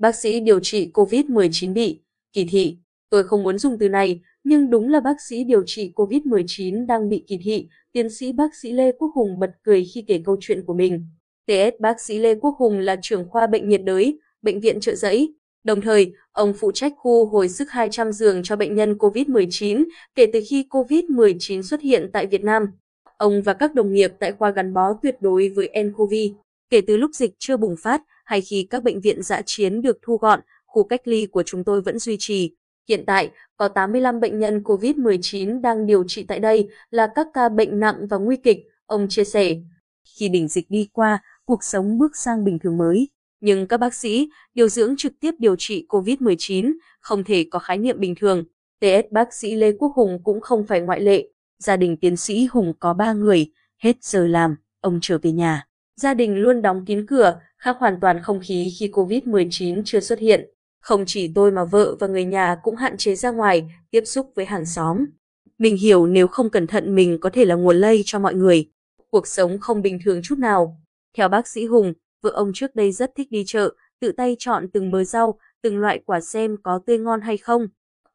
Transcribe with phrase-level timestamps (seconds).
[0.00, 2.00] Bác sĩ điều trị COVID-19 bị
[2.32, 2.76] kỳ thị.
[3.10, 7.08] Tôi không muốn dùng từ này, nhưng đúng là bác sĩ điều trị COVID-19 đang
[7.08, 10.36] bị kỳ thị, tiến sĩ bác sĩ Lê Quốc Hùng bật cười khi kể câu
[10.40, 11.06] chuyện của mình.
[11.46, 14.94] TS bác sĩ Lê Quốc Hùng là trưởng khoa bệnh nhiệt đới, bệnh viện trợ
[14.94, 15.34] giấy.
[15.64, 20.26] Đồng thời, ông phụ trách khu hồi sức 200 giường cho bệnh nhân COVID-19 kể
[20.32, 22.66] từ khi COVID-19 xuất hiện tại Việt Nam.
[23.16, 26.12] Ông và các đồng nghiệp tại khoa gắn bó tuyệt đối với nCoV.
[26.70, 29.98] Kể từ lúc dịch chưa bùng phát hay khi các bệnh viện dã chiến được
[30.02, 32.54] thu gọn, khu cách ly của chúng tôi vẫn duy trì.
[32.88, 37.48] Hiện tại, có 85 bệnh nhân COVID-19 đang điều trị tại đây là các ca
[37.48, 39.56] bệnh nặng và nguy kịch, ông chia sẻ.
[40.18, 43.08] Khi đỉnh dịch đi qua, cuộc sống bước sang bình thường mới.
[43.40, 47.78] Nhưng các bác sĩ, điều dưỡng trực tiếp điều trị COVID-19 không thể có khái
[47.78, 48.44] niệm bình thường.
[48.80, 51.28] TS bác sĩ Lê Quốc Hùng cũng không phải ngoại lệ.
[51.58, 55.69] Gia đình tiến sĩ Hùng có 3 người, hết giờ làm, ông trở về nhà.
[56.00, 60.18] Gia đình luôn đóng kín cửa, khác hoàn toàn không khí khi COVID-19 chưa xuất
[60.18, 60.50] hiện.
[60.80, 64.32] Không chỉ tôi mà vợ và người nhà cũng hạn chế ra ngoài, tiếp xúc
[64.34, 65.04] với hàng xóm.
[65.58, 68.70] Mình hiểu nếu không cẩn thận mình có thể là nguồn lây cho mọi người.
[69.10, 70.80] Cuộc sống không bình thường chút nào.
[71.16, 71.92] Theo bác sĩ Hùng,
[72.22, 73.70] vợ ông trước đây rất thích đi chợ,
[74.00, 77.66] tự tay chọn từng bờ rau, từng loại quả xem có tươi ngon hay không.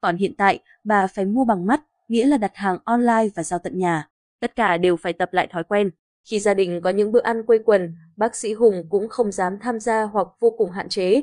[0.00, 3.58] Còn hiện tại, bà phải mua bằng mắt, nghĩa là đặt hàng online và giao
[3.58, 4.08] tận nhà.
[4.40, 5.90] Tất cả đều phải tập lại thói quen.
[6.24, 9.58] Khi gia đình có những bữa ăn quây quần, bác sĩ Hùng cũng không dám
[9.60, 11.22] tham gia hoặc vô cùng hạn chế.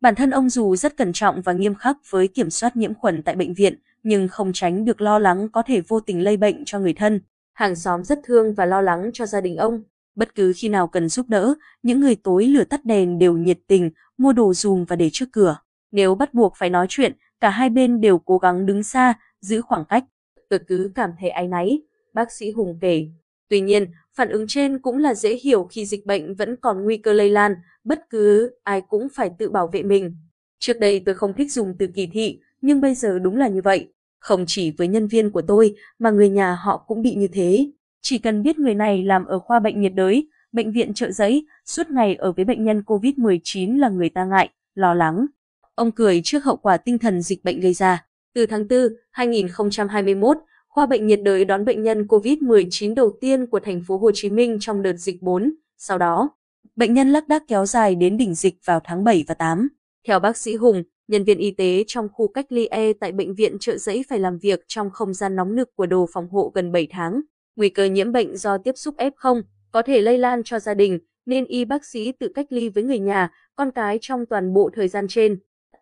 [0.00, 3.22] Bản thân ông dù rất cẩn trọng và nghiêm khắc với kiểm soát nhiễm khuẩn
[3.22, 6.62] tại bệnh viện, nhưng không tránh được lo lắng có thể vô tình lây bệnh
[6.66, 7.20] cho người thân.
[7.52, 9.82] Hàng xóm rất thương và lo lắng cho gia đình ông.
[10.14, 13.58] Bất cứ khi nào cần giúp đỡ, những người tối lửa tắt đèn đều nhiệt
[13.66, 15.56] tình, mua đồ dùng và để trước cửa.
[15.92, 19.60] Nếu bắt buộc phải nói chuyện, cả hai bên đều cố gắng đứng xa, giữ
[19.60, 20.04] khoảng cách.
[20.48, 21.82] Tôi cứ cảm thấy áy náy,
[22.14, 23.08] bác sĩ Hùng kể.
[23.50, 26.96] Tuy nhiên, phản ứng trên cũng là dễ hiểu khi dịch bệnh vẫn còn nguy
[26.96, 30.16] cơ lây lan, bất cứ ai cũng phải tự bảo vệ mình.
[30.58, 33.60] Trước đây tôi không thích dùng từ kỳ thị, nhưng bây giờ đúng là như
[33.64, 33.88] vậy.
[34.18, 37.70] Không chỉ với nhân viên của tôi, mà người nhà họ cũng bị như thế.
[38.00, 41.46] Chỉ cần biết người này làm ở khoa bệnh nhiệt đới, bệnh viện trợ giấy,
[41.64, 45.26] suốt ngày ở với bệnh nhân COVID-19 là người ta ngại, lo lắng.
[45.74, 48.06] Ông cười trước hậu quả tinh thần dịch bệnh gây ra.
[48.34, 48.78] Từ tháng 4,
[49.10, 50.36] 2021,
[50.70, 54.30] khoa bệnh nhiệt đới đón bệnh nhân COVID-19 đầu tiên của thành phố Hồ Chí
[54.30, 55.52] Minh trong đợt dịch 4.
[55.76, 56.30] Sau đó,
[56.76, 59.68] bệnh nhân lác đác kéo dài đến đỉnh dịch vào tháng 7 và 8.
[60.08, 63.34] Theo bác sĩ Hùng, nhân viên y tế trong khu cách ly E tại bệnh
[63.34, 66.52] viện trợ giấy phải làm việc trong không gian nóng nực của đồ phòng hộ
[66.54, 67.20] gần 7 tháng.
[67.56, 69.42] Nguy cơ nhiễm bệnh do tiếp xúc F0
[69.72, 72.82] có thể lây lan cho gia đình, nên y bác sĩ tự cách ly với
[72.82, 75.38] người nhà, con cái trong toàn bộ thời gian trên.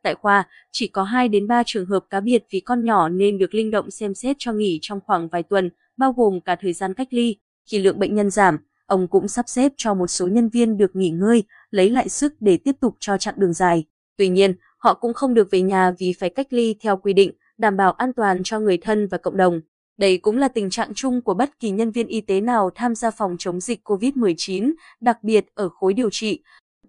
[0.09, 3.39] Tại khoa, chỉ có 2 đến 3 trường hợp cá biệt vì con nhỏ nên
[3.39, 6.73] được linh động xem xét cho nghỉ trong khoảng vài tuần, bao gồm cả thời
[6.73, 7.37] gian cách ly.
[7.71, 10.97] Khi lượng bệnh nhân giảm, ông cũng sắp xếp cho một số nhân viên được
[10.97, 13.85] nghỉ ngơi, lấy lại sức để tiếp tục cho chặng đường dài.
[14.17, 17.33] Tuy nhiên, họ cũng không được về nhà vì phải cách ly theo quy định,
[17.59, 19.61] đảm bảo an toàn cho người thân và cộng đồng.
[19.99, 22.95] Đây cũng là tình trạng chung của bất kỳ nhân viên y tế nào tham
[22.95, 26.43] gia phòng chống dịch COVID-19, đặc biệt ở khối điều trị.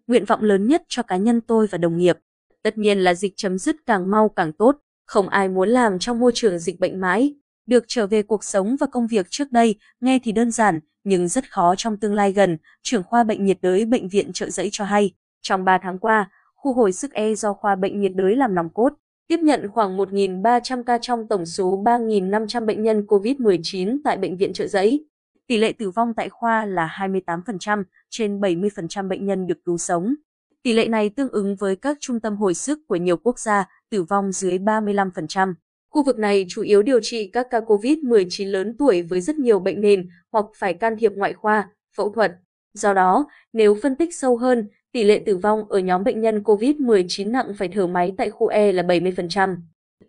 [0.07, 2.17] Nguyện vọng lớn nhất cho cá nhân tôi và đồng nghiệp.
[2.63, 6.19] Tất nhiên là dịch chấm dứt càng mau càng tốt, không ai muốn làm trong
[6.19, 7.35] môi trường dịch bệnh mãi.
[7.67, 11.27] Được trở về cuộc sống và công việc trước đây, nghe thì đơn giản, nhưng
[11.27, 14.69] rất khó trong tương lai gần, trưởng khoa bệnh nhiệt đới bệnh viện trợ giấy
[14.71, 15.11] cho hay.
[15.41, 18.69] Trong 3 tháng qua, khu hồi sức E do khoa bệnh nhiệt đới làm nòng
[18.73, 18.93] cốt,
[19.27, 24.53] tiếp nhận khoảng 1.300 ca trong tổng số 3.500 bệnh nhân COVID-19 tại Bệnh viện
[24.53, 25.05] Trợ Giấy.
[25.47, 30.15] Tỷ lệ tử vong tại khoa là 28%, trên 70% bệnh nhân được cứu sống.
[30.63, 33.65] Tỷ lệ này tương ứng với các trung tâm hồi sức của nhiều quốc gia,
[33.89, 35.53] tử vong dưới 35%.
[35.89, 39.59] Khu vực này chủ yếu điều trị các ca COVID-19 lớn tuổi với rất nhiều
[39.59, 42.31] bệnh nền hoặc phải can thiệp ngoại khoa, phẫu thuật.
[42.73, 46.43] Do đó, nếu phân tích sâu hơn, Tỷ lệ tử vong ở nhóm bệnh nhân
[46.43, 49.57] COVID-19 nặng phải thở máy tại khu E là 70%.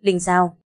[0.01, 0.60] Linh Giao